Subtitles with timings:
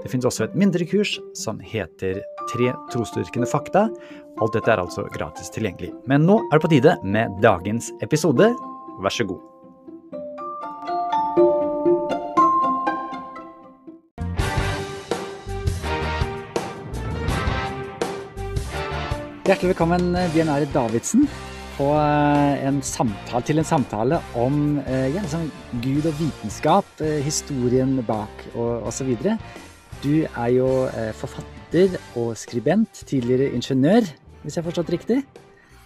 [0.00, 3.84] Det finnes også et mindre kurs som heter Tre trosdyrkende fakta.
[4.40, 5.92] Alt dette er altså gratis tilgjengelig.
[6.08, 8.48] Men nå er det på tide med dagens episode.
[9.04, 9.44] Vær så god.
[19.50, 21.24] Hjertelig velkommen, Bjørn Arild Davidsen,
[21.74, 25.48] på eh, en samtale, til en samtale om eh, ja, liksom
[25.82, 29.10] Gud og vitenskap, eh, historien bak og osv.
[30.00, 30.66] Du er jo
[31.20, 34.06] forfatter og skribent, tidligere ingeniør,
[34.40, 35.18] hvis jeg har forstått riktig?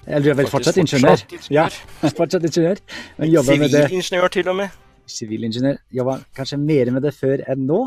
[0.06, 1.24] Eller du er vel fortsatt ingeniør?
[1.50, 1.64] Ja,
[2.20, 2.78] fortsatt ingeniør.
[3.18, 4.76] Sivilingeniør til og med.
[5.10, 5.80] Sivilingeniør.
[5.98, 7.80] Jobba kanskje mer med det før enn nå.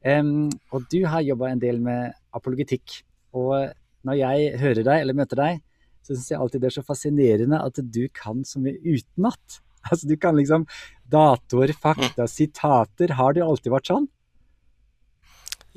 [0.00, 3.02] Um, og du har jobba en del med apologetikk.
[3.36, 3.68] Og
[4.08, 5.60] når jeg hører deg eller møter deg,
[6.00, 9.60] så syns jeg alltid det er så fascinerende at du kan så mye utenat.
[9.80, 10.66] Altså, du kan liksom
[11.08, 13.14] datoer, fakta, sitater.
[13.16, 14.10] Har det alltid vært sånn?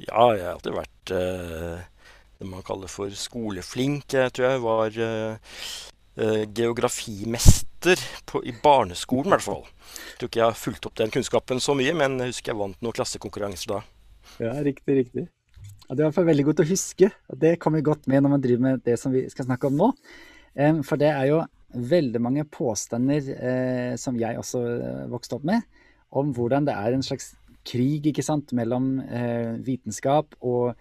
[0.02, 1.82] Ja, jeg har alltid vært uh,
[2.40, 4.16] det man kaller for skoleflink.
[4.16, 5.54] Jeg tror jeg var uh,
[6.18, 9.64] uh, geografimester på, i barneskolen, i hvert fall.
[9.68, 12.62] Jeg tror ikke jeg har fulgt opp den kunnskapen så mye, men jeg husker jeg
[12.64, 13.82] vant noen klassekonkurranser da.
[14.42, 15.28] Ja, riktig, riktig.
[15.84, 18.24] Ja, det er i hvert fall veldig godt å huske, og det kommer godt med
[18.24, 19.92] når man driver med det som vi skal snakke om nå.
[20.88, 24.62] For det er jo veldig mange påstander eh, som jeg også
[25.12, 25.66] vokste opp med,
[26.14, 27.32] om hvordan det er en slags
[27.68, 30.74] krig ikke sant, mellom eh, vitenskap og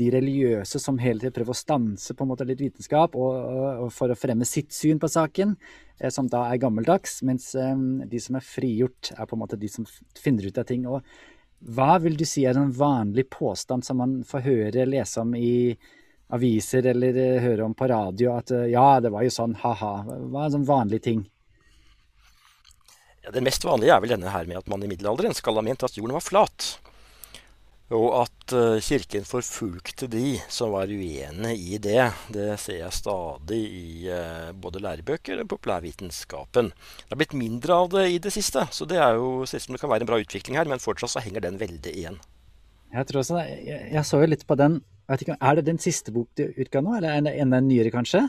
[0.00, 3.34] de religiøse som hele tiden prøver å stanse på en måte litt vitenskap og,
[3.84, 5.56] og, for å fremme sitt syn på saken,
[6.00, 7.76] eh, som da er gammeldags, mens eh,
[8.08, 10.88] de som er frigjort, er på en måte de som finner ut av ting.
[10.88, 11.04] Og
[11.60, 15.76] hva vil du si er en vanlig påstand som man får høre, lese om i
[16.34, 19.92] aviser eller eh, høre om på radio, at eh, ja, det var jo sånn, ha-ha.
[20.06, 21.24] Hva er sånn vanlig ting?
[23.24, 25.64] Ja, det mest vanlige er vel denne her med at man i middelalderen skal ha
[25.64, 26.70] ment at jorden var flat.
[27.90, 32.04] Og at uh, kirken forfulgte de som var uenige i det.
[32.30, 36.70] Det ser jeg stadig i uh, både lærebøker og populærvitenskapen.
[36.70, 39.66] Det har blitt mindre av det i det siste, så det er jo, ser ut
[39.66, 40.70] som det kan være en bra utvikling her.
[40.70, 42.20] Men fortsatt så henger den veldig igjen.
[42.94, 44.80] Jeg tror også, jeg, jeg så jo litt på den.
[45.10, 48.28] Ikke, er det den siste bok du utga nå, eller er det enda nyere, kanskje?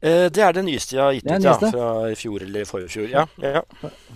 [0.00, 1.56] Eh, det er det nyeste jeg har gitt ut, ja.
[1.60, 3.08] Fra i fjor eller forrige fjor.
[3.12, 3.60] Ja, ja.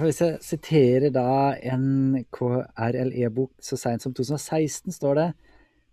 [0.00, 1.26] Hvis jeg siterer da
[1.60, 5.26] en KRLE-bok så seint som 2016, står det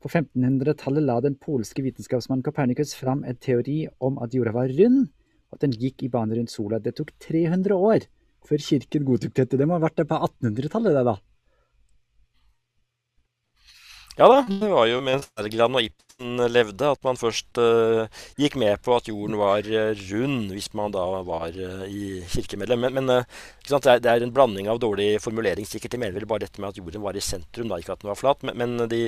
[0.01, 5.11] på 1500-tallet la den polske vitenskapsmannen Copernicus fram en teori om at jorda var rund,
[5.51, 6.79] og at den gikk i bane rundt sola.
[6.79, 8.07] Det tok 300 år
[8.47, 9.59] før kirken godtok dette.
[9.59, 11.17] Det må ha vært det på 1800-tallet, det da?
[14.19, 18.57] Ja da, det var jo mens Wergeland og Ibsen levde at man først uh, gikk
[18.59, 22.83] med på at jorden var uh, rund, hvis man da var uh, i kirkemedlem.
[22.83, 25.67] Men, men det, er, det, er, en blanding av dårlig formulering.
[25.67, 28.03] Sikkert de mener vel bare dette med at jorden var i sentrum, da, ikke at
[28.03, 28.43] den var flat.
[28.43, 29.05] Men, men de,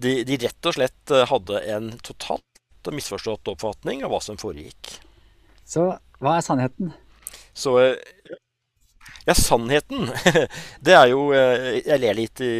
[0.00, 4.96] de, de, rett og slett hadde en totalt misforstått oppfatning av hva som foregikk.
[5.68, 5.90] Så
[6.22, 6.94] hva er sannheten?
[7.56, 7.76] Så
[9.26, 10.08] ja, sannheten,
[10.86, 12.52] det er jo Jeg ler litt i,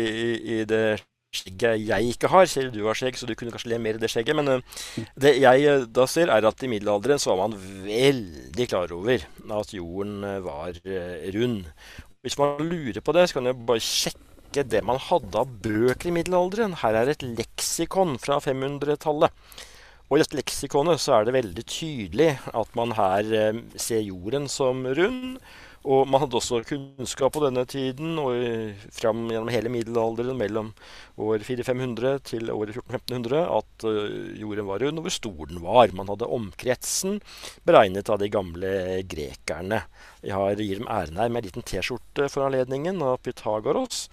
[0.58, 0.98] i det
[1.36, 2.48] skjegget jeg ikke har.
[2.50, 4.36] Selv du har skjegg, så du kunne kanskje le mer i det skjegget.
[4.38, 4.82] Men uh,
[5.20, 9.26] det jeg uh, da ser, er at i middelalderen så var man veldig klar over
[9.60, 10.80] at jorden uh, var
[11.36, 11.66] rund.
[12.24, 16.10] Hvis man lurer på det, så kan jeg bare sjekke det man hadde av bøker
[16.10, 16.78] i middelalderen.
[16.82, 19.30] Her er et leksikon fra 500-tallet.
[20.06, 24.84] Og i dette leksikonet så er det veldig tydelig at man her ser jorden som
[24.86, 25.40] rund.
[25.86, 28.34] Og man hadde også kunnskap på denne tiden og
[28.94, 30.72] fram gjennom hele middelalderen mellom
[31.22, 35.94] år 4500 til år 1400 at uh, jorden var rund, og hvor stor den var.
[35.94, 37.20] Man hadde omkretsen
[37.68, 38.72] beregnet av de gamle
[39.06, 39.84] grekerne.
[40.26, 44.08] Jeg har, gir dem æren her med en liten T-skjorte for anledningen av Pythagoras.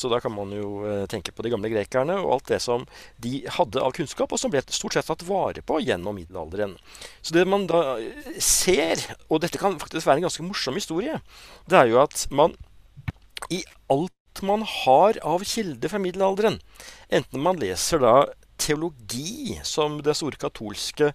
[0.00, 2.86] Så da kan man jo eh, tenke på de gamle grekerne og alt det som
[3.20, 6.76] de hadde av kunnskap, og som ble stort sett tatt vare på gjennom middelalderen.
[7.20, 11.20] Så det man da eh, ser, og dette kan faktisk være en ganske morsom historie,
[11.68, 12.56] det er jo at man
[13.52, 13.60] i
[13.92, 16.60] alt man har av kilder fra middelalderen,
[17.12, 18.14] enten man leser da
[18.60, 21.12] teologi, som det store katolske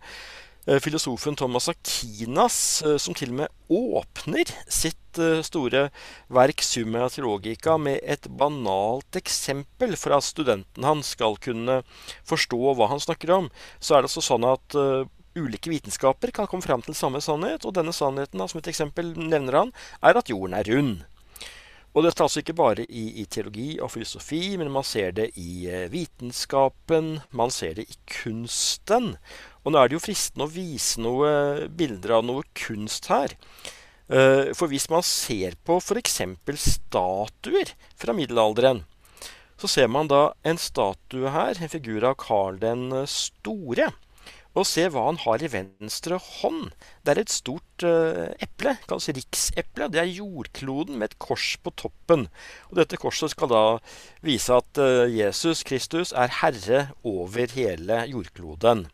[0.82, 5.90] filosofen Thomas Akinas, eh, som til og med åpner sitt eh, store
[6.34, 11.82] verk Summa Theologica med et banalt eksempel for at studenten hans skal kunne
[12.26, 14.80] forstå hva han snakker om, så er det altså sånn at
[15.36, 19.60] ulike vitenskaper kan komme fram til samme sannhet, og denne sannheten, som et eksempel nevner
[19.60, 21.04] han, er at jorden er rund.
[21.96, 25.30] Og dette er altså ikke bare i, i, teologi og filosofi, men man ser det
[25.40, 29.14] i eh, vitenskapen, man ser det i kunsten.
[29.64, 33.38] Og nå er det jo fristende å vise noen bilder av noe kunst her.
[34.12, 36.20] Eh, for hvis man ser på f.eks.
[36.66, 38.84] statuer fra middelalderen,
[39.56, 43.88] så ser man da en statue her, en figur av Karl den store.
[44.56, 46.70] Og se hva han har i venstre hånd.
[47.04, 49.90] Det er et stort uh, eple, kalles rikseple.
[49.92, 52.28] Det er jordkloden med et kors på toppen.
[52.72, 53.64] Og dette korset skal da
[54.26, 58.88] vise at uh, Jesus Kristus er herre over hele jordkloden.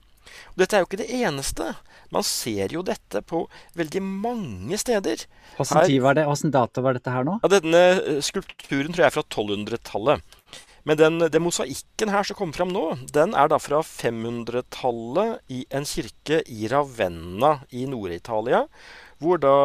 [0.52, 1.72] Og dette er jo ikke det eneste.
[2.12, 3.46] Man ser jo dette på
[3.80, 5.24] veldig mange steder.
[5.56, 7.38] Hvilken dato var dette her nå?
[7.44, 10.26] Ja, Denne eh, skulpturen tror jeg er fra 1200-tallet.
[10.84, 15.64] Men den, den, mosaikken her som kommer fram nå, den er da fra 500-tallet i
[15.70, 18.64] en kirke i Ravenna i Nord-Italia.
[19.22, 19.56] Hvor da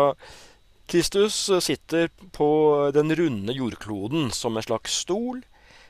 [0.86, 2.48] Kristus sitter på
[2.94, 5.40] den runde jordkloden som en slags stol.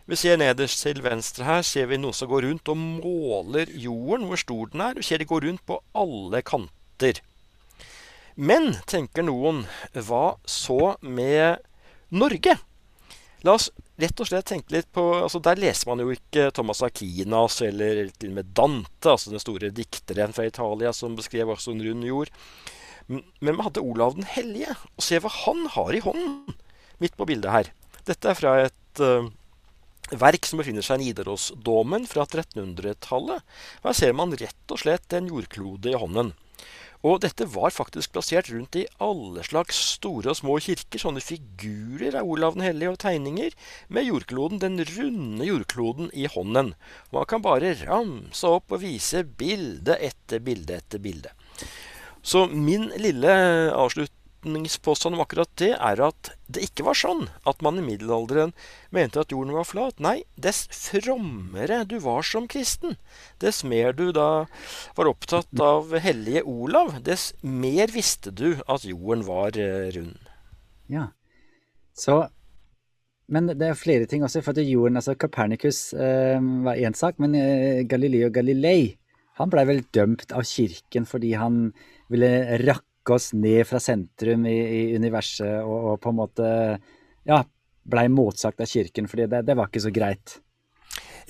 [0.06, 4.28] Vi ser nederst til venstre her ser vi noen som går rundt og måler jorden
[4.30, 4.94] hvor stor den er.
[4.94, 7.18] Vi ser de går rundt på alle kanter.
[8.36, 11.58] Men, tenker noen, hva så med
[12.14, 12.54] Norge?
[13.46, 13.68] La oss
[14.00, 18.08] rett og slett tenke litt på altså Der leser man jo ikke Thomas Aquinas eller
[18.18, 22.06] til og med Dante, altså den store dikteren fra Italia som beskrev også en rund
[22.08, 22.32] jord.
[23.06, 24.74] Men man hadde Olav den hellige.
[24.98, 26.56] Og se hva han har i hånden
[27.02, 27.70] midt på bildet her.
[28.08, 29.28] Dette er fra et uh,
[30.16, 33.44] verk som befinner seg i Nidarosdomen fra 1300-tallet.
[33.84, 36.34] Her ser man rett og slett en jordklode i hånden.
[37.04, 41.00] Og dette var faktisk plassert rundt i alle slags store og små kirker.
[41.00, 43.56] Sånne figurer av Olav den hellige og tegninger
[43.92, 46.72] med jordkloden, den runde jordkloden i hånden.
[47.12, 51.34] Man kan bare ramse opp og vise bilde etter bilde etter bilde.
[52.26, 53.32] Så min lille
[53.70, 58.52] avslutt forhåpningspåstand om akkurat det er at det ikke var sånn at man i middelalderen
[58.90, 59.98] mente at jorden var flat.
[59.98, 62.96] Nei, dess frommere du var som kristen,
[63.40, 64.46] dess mer du da
[64.96, 70.18] var opptatt av hellige Olav, dess mer visste du at jorden var eh, rund.
[70.88, 71.10] Ja,
[71.94, 72.28] så
[73.28, 74.40] men det er flere ting også.
[74.40, 78.96] for at jorden, altså Copernicus eh, var én sak, men eh, Galileo Galilei
[79.36, 81.72] han blei vel dømt av kirken fordi han
[82.08, 86.48] ville rakke oss ned fra sentrum i, i universet og, og, på en måte
[87.26, 87.42] ja,
[87.86, 90.38] blei motsagt av kirken, fordi det, det, var ikke så greit.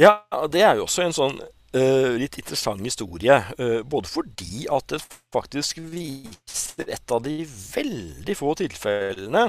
[0.00, 0.20] Ja,
[0.52, 3.38] det er jo også en sånn uh, litt interessant historie.
[3.60, 5.00] Uh, både fordi at det
[5.34, 9.46] faktisk viser et av de veldig få tilfellene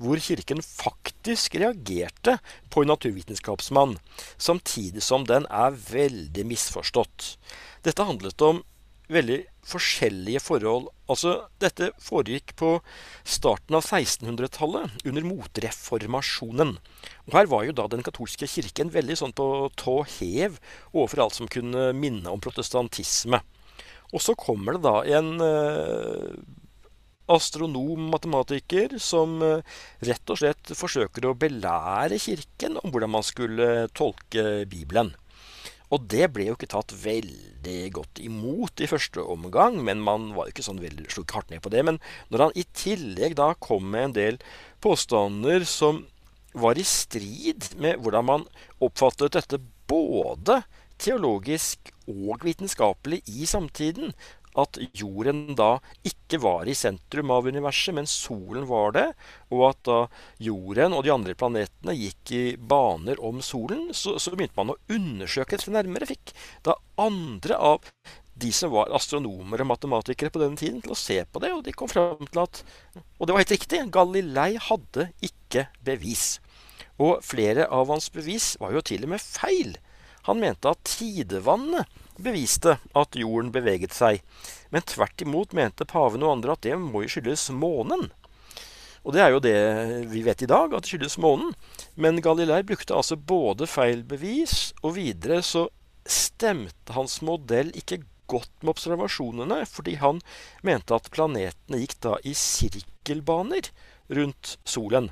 [0.00, 2.38] hvor kirken faktisk reagerte
[2.72, 3.98] på en naturvitenskapsmann,
[4.40, 7.34] samtidig som den er veldig misforstått.
[7.84, 8.64] Dette handlet om
[9.12, 9.38] veldig
[9.70, 10.88] forskjellige forhold.
[11.10, 12.72] Altså, dette foregikk på
[13.26, 16.76] starten av 1600-tallet, under motreformasjonen.
[17.28, 20.60] Og Her var jo da den katolske kirken veldig sånn på tå hev
[20.94, 23.42] overfor alt som kunne minne om protestantisme.
[24.10, 26.32] Og så kommer det da en eh,
[27.30, 29.62] astronom, matematiker, som eh,
[30.06, 35.14] rett og slett forsøker å belære Kirken om hvordan man skulle tolke Bibelen.
[35.90, 40.46] Og det ble jo ikke tatt veldig godt imot i første omgang, men man var
[40.46, 41.82] jo ikke sånn veldig slukk hardt ned på det.
[41.86, 41.98] Men
[42.30, 44.40] når han i tillegg da kom med en del
[44.84, 46.04] påstander som
[46.54, 48.46] var i strid med hvordan man
[48.82, 50.60] oppfattet dette både
[51.00, 54.14] teologisk og vitenskapelig i samtiden,
[54.58, 59.06] at jorden da ikke var i sentrum av universet, men solen var det,
[59.50, 59.98] og at da
[60.42, 64.80] jorden og de andre planetene gikk i baner om solen, så, så begynte man å
[64.90, 66.08] undersøke dette nærmere.
[66.10, 66.34] Fikk
[66.66, 67.86] da andre av
[68.40, 71.64] de som var astronomer og matematikere på denne tiden, til å se på det, og
[71.66, 72.62] de kom fram til at
[73.18, 73.82] Og det var helt riktig.
[73.92, 76.40] Galilei hadde ikke bevis.
[77.00, 79.76] Og flere av hans bevis var jo til og med feil.
[80.28, 81.88] Han mente at tidevannet
[82.22, 84.22] beviste at jorden beveget seg,
[84.70, 88.08] men tvert imot mente paven og andre at det må jo skyldes månen.
[89.00, 89.58] Og det er jo det
[90.10, 91.54] vi vet i dag, at det skyldes månen.
[91.96, 95.68] Men Galilei brukte altså både feil bevis, og videre så
[96.04, 100.20] stemte hans modell ikke godt med observasjonene, fordi han
[100.66, 103.72] mente at planetene gikk da i sirkelbaner
[104.12, 105.10] rundt solen.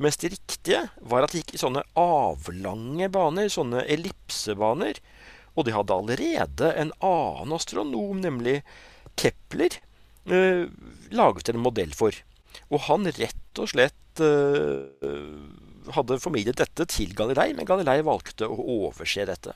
[0.00, 4.98] Mens det riktige var at de gikk i sånne avlange baner, sånne ellipsebaner,
[5.54, 8.60] og de hadde allerede en annen astronom, nemlig
[9.20, 9.78] Kepler,
[10.26, 10.64] eh,
[11.14, 12.16] laget en modell for.
[12.70, 15.12] Og han rett og slett eh,
[15.94, 19.54] hadde formidlet dette til Galilei, men Galilei valgte å overse dette.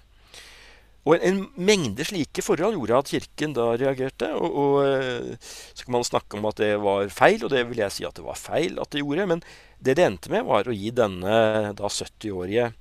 [1.09, 4.29] Og en, en, mengde slike forhold gjorde at kirken da reagerte.
[4.37, 7.81] Og, og, eh, så kan man snakke om at det var feil, og det vil
[7.81, 9.29] jeg si at det var feil at det gjorde.
[9.31, 9.45] Men
[9.81, 11.39] det det endte med, var å gi denne
[11.79, 12.77] da 70-årige eh,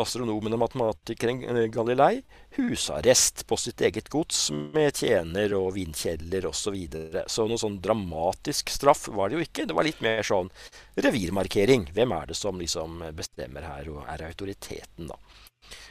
[0.00, 2.22] astronomen og matematikeren eh, Galilei
[2.56, 6.64] husarrest på sitt eget gods med tjener og vindkjeller osv.
[6.64, 7.24] Så, videre.
[7.30, 9.66] så noe sånn dramatisk straff var det jo ikke.
[9.68, 10.50] Det var litt mer sånn
[10.96, 11.88] revirmarkering.
[11.94, 15.18] Hvem er det som liksom bestemmer her og er autoriteten, da.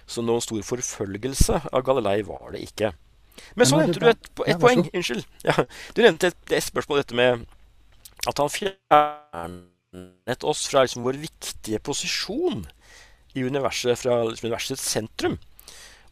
[0.05, 2.93] Så noen stor forfølgelse av Galilei var det ikke.
[3.57, 4.85] Men så nevnte du et, et poeng.
[4.93, 5.25] Unnskyld.
[5.47, 5.53] Ja,
[5.95, 7.45] du nevnte et, et, spørsmål dette med
[8.29, 12.63] at han fjernet oss fra liksom vår viktige posisjon
[13.33, 15.39] i universet, fra universets sentrum.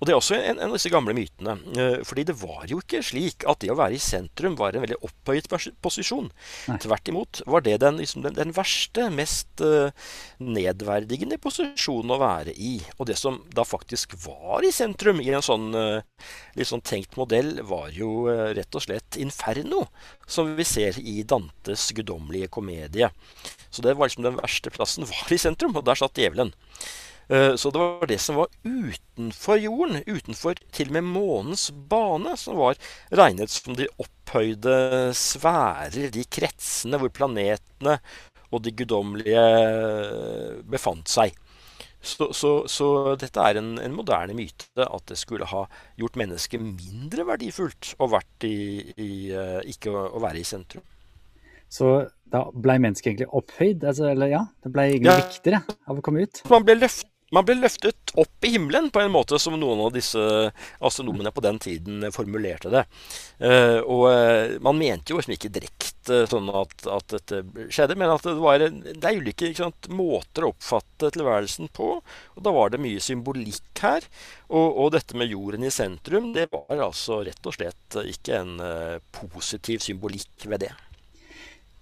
[0.01, 1.53] Og Det er også en, en, av disse gamle mytene.
[1.77, 4.81] Eh, fordi det var jo ikke slik at det å være i sentrum var en
[4.81, 5.45] veldig opphøyet
[5.85, 6.31] posisjon.
[6.71, 6.77] Nei.
[6.81, 9.93] Tvert imot var det den, liksom, den, den verste, mest uh,
[10.41, 12.71] nedverdigende posisjonen å være i.
[12.97, 16.25] Og det som da faktisk var i sentrum i en sånn uh,
[16.57, 19.83] litt sånn tenkt modell, var jo uh, rett og slett inferno,
[20.25, 23.13] som vi ser i Dantes guddommelige komedie.
[23.69, 26.55] Så det var liksom den verste plassen var i sentrum, og der satt djevelen.
[27.31, 32.35] Eh, så det var det som var utenfor jorden, utenfor til og med månens bane,
[32.39, 32.79] som var
[33.15, 34.75] regnet som de opphøyde
[35.15, 37.99] sfærer, de kretsene hvor planetene
[38.51, 39.45] og de guddommelige
[40.67, 41.37] befant seg.
[42.01, 42.87] Så, så, så
[43.21, 45.67] dette er en, en, moderne myte, at det skulle ha
[46.01, 48.09] gjort mennesket mindre verdifullt å,
[48.43, 48.55] i,
[48.97, 50.83] i, eh, ikke å, å være i sentrum.
[51.71, 51.93] Så
[52.31, 53.85] da ble mennesket egentlig opphøyd?
[53.85, 55.21] Altså, eller ja, det ble egentlig ja.
[55.21, 56.41] viktigere av å komme ut?
[56.51, 59.93] Man ble løft, man ble løftet opp i himmelen på en måte som noen av
[59.95, 60.19] disse
[60.83, 62.83] astronomene på den tiden formulerte det.
[63.39, 68.11] Uh, og uh, man mente jo liksom ikke direkte sånn at, at, dette skjedde, men
[68.11, 71.93] at det var det er ulike sant, måter å oppfatte tilværelsen på.
[72.35, 74.07] Og da var det mye symbolikk her.
[74.51, 78.57] Og, og, dette med jorden i sentrum, det var altså rett og slett ikke en
[78.59, 80.73] uh, positiv symbolikk ved det.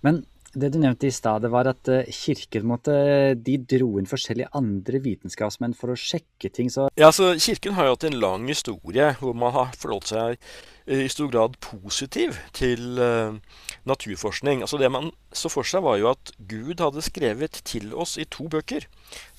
[0.05, 0.21] Men
[0.53, 2.93] det du nevnte i stad, var at eh, kirken måtte,
[3.37, 6.71] de dro inn forskjellige andre vitenskapsmenn for å sjekke ting.
[6.73, 10.35] Så ja, så Kirken har jo hatt en lang historie hvor man har forholdt seg
[10.89, 13.37] eh, i stor grad positiv til uh,
[13.89, 14.63] naturforskning.
[14.65, 18.25] Altså Det man så for seg, var jo at Gud hadde skrevet til oss i
[18.25, 18.89] to bøker.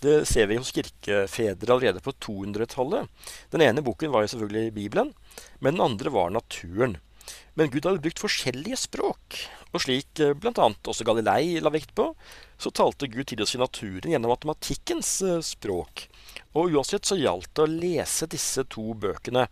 [0.04, 3.10] Det ser vi hos kirkefedre allerede på 200-tallet.
[3.50, 5.14] Den ene boken var jo selvfølgelig Bibelen,
[5.58, 7.00] men den andre var naturen.
[7.58, 9.42] Men Gud hadde brukt forskjellige språk.
[9.70, 10.66] Og slik eh, bl.a.
[10.90, 12.10] også Galilei la vekt på,
[12.60, 16.08] så talte Gud til oss i naturen gjennom matematikkens eh, språk.
[16.58, 19.46] Og uansett så gjaldt det å lese disse to bøkene.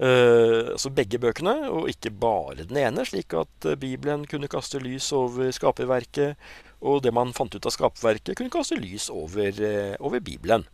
[0.00, 5.10] Uh, altså begge bøkene, og ikke bare den ene, slik at Bibelen kunne kaste lys
[5.12, 6.40] over skaperverket,
[6.80, 10.64] og det man fant ut av skaperverket, kunne kaste lys over, uh, over Bibelen.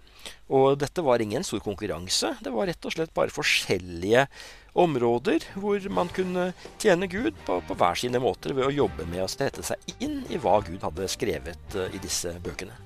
[0.54, 2.36] Og dette var ingen stor konkurranse.
[2.38, 4.28] Det var rett og slett bare forskjellige
[4.76, 9.25] områder hvor man kunne tjene Gud på, på hver sine måter ved å jobbe med
[9.25, 12.85] å sette seg inn i hva Gud hadde skrevet eh, i disse bøkene.